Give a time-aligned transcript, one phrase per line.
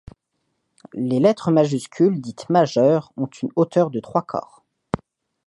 [0.95, 4.63] Les lettres majuscules, dites majeures, ont une hauteur de trois corps.